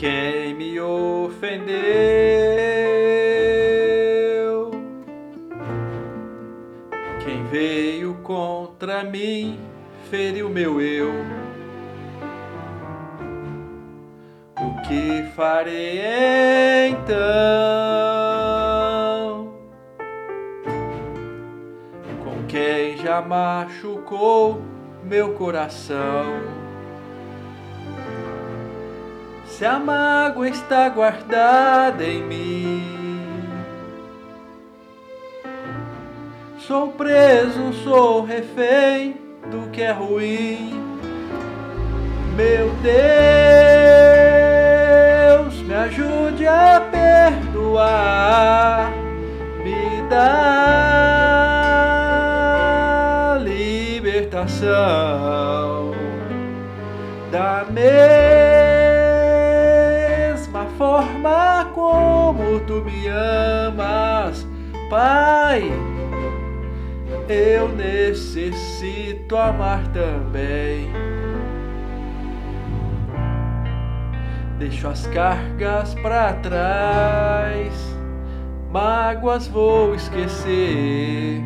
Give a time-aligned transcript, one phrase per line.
[0.00, 1.60] quem me ofendeu.
[7.22, 9.60] Quem veio contra mim
[10.10, 11.12] feriu meu eu.
[14.58, 17.10] O que farei então?
[22.24, 24.62] Com quem já machucou
[25.04, 26.69] meu coração?
[29.60, 33.36] Se a mágoa está guardada em mim.
[36.56, 40.80] Sou preso, sou refém do que é ruim.
[42.34, 42.70] Meu
[45.36, 48.90] Deus, me ajude a perdoar,
[49.62, 50.16] me dá
[53.44, 55.90] libertação
[57.30, 58.39] da mesma
[61.00, 64.46] forma como tu me amas,
[64.90, 65.62] Pai.
[67.28, 70.90] Eu necessito amar também.
[74.58, 77.96] Deixo as cargas para trás,
[78.70, 81.40] mágoas vou esquecer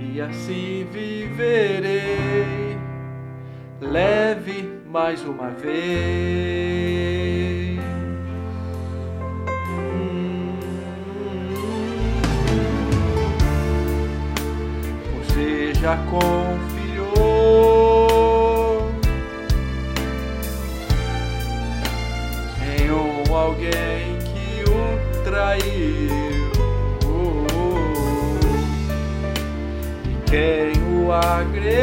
[0.00, 2.76] e assim viverei
[3.80, 7.43] leve mais uma vez.
[15.84, 17.20] Já confiou.
[22.66, 26.50] Em um alguém que o traiu.
[30.06, 31.74] E quem o agrediu.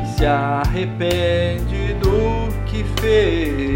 [0.00, 3.71] E se arrepende do que fez.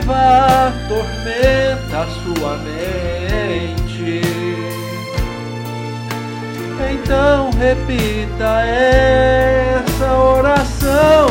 [0.00, 4.22] A raiva atormenta sua mente,
[6.90, 11.26] então repita essa oração,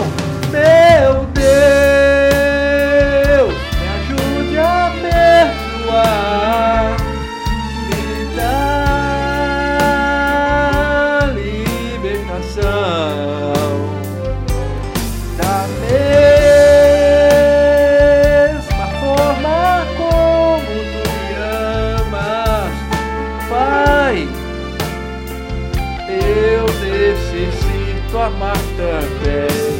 [28.21, 29.79] amar também.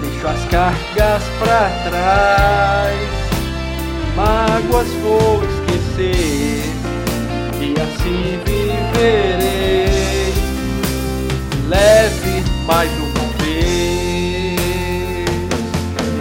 [0.00, 2.96] Deixo as cargas pra trás,
[4.16, 6.64] mágoas vou esquecer
[7.60, 9.86] e assim viverei
[11.68, 14.60] leve mais uma vez.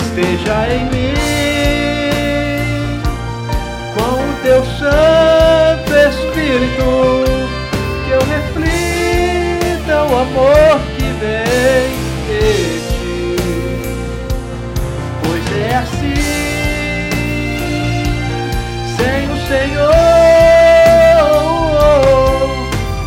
[0.02, 1.14] Esteja em mim
[3.94, 7.25] com o teu Santo Espírito,
[10.26, 11.90] amor que vem
[12.28, 12.42] de
[12.90, 13.36] ti,
[15.24, 16.20] pois é assim,
[18.98, 19.94] sem o Senhor,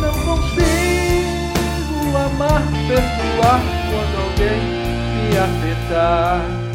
[0.01, 4.61] não consigo amar, perdoar quando alguém
[5.13, 6.68] me afetar.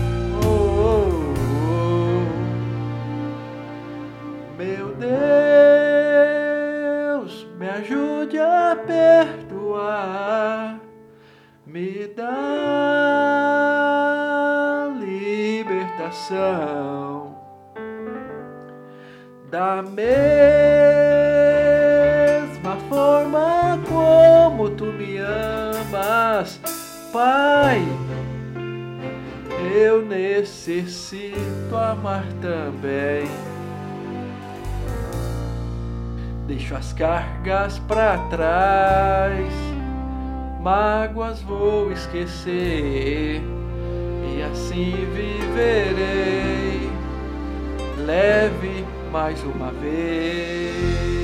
[8.86, 10.80] Perdoar,
[11.66, 12.34] me dá
[15.00, 16.74] libertação
[19.54, 20.04] da mesma
[22.88, 26.58] forma como tu me amas,
[27.12, 27.80] Pai.
[29.76, 33.28] Eu necessito amar também.
[36.46, 39.52] Deixo as cargas pra trás,
[40.60, 43.40] mágoas vou esquecer
[44.36, 46.90] e assim viverei
[48.04, 51.23] leve mais uma vez.